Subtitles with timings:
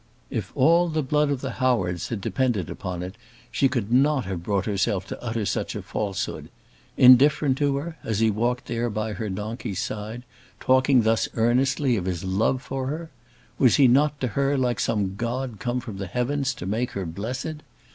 [0.31, 3.17] If "all the blood of the Howards" had depended upon it,
[3.51, 6.49] she could not have brought herself to utter such a falsehood.
[6.97, 10.23] Indifferent to her, as he walked there by her donkey's side,
[10.59, 13.11] talking thus earnestly of his love for her!
[13.59, 17.05] Was he not to her like some god come from the heavens to make her
[17.05, 17.57] blessed?